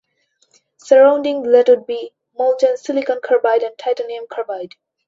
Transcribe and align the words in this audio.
Surrounding 0.77 1.43
that 1.43 1.69
would 1.69 1.85
be 1.85 2.11
molten 2.35 2.75
silicon 2.75 3.19
carbide 3.23 3.61
and 3.61 3.77
titanium 3.77 4.25
carbide. 4.31 4.73